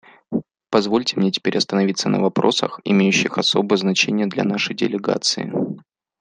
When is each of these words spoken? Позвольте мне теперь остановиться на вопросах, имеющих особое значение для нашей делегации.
Позвольте 0.71 1.15
мне 1.17 1.29
теперь 1.31 1.55
остановиться 1.57 2.09
на 2.09 2.19
вопросах, 2.19 2.79
имеющих 2.83 3.37
особое 3.37 3.77
значение 3.77 4.25
для 4.25 4.43
нашей 4.43 4.75
делегации. 4.75 5.53